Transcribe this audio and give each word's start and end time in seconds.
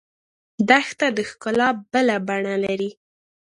دښته 0.69 1.07
د 1.17 1.19
ښکلا 1.29 1.69
بله 1.91 2.15
بڼه 2.27 2.55
لري. 2.65 2.91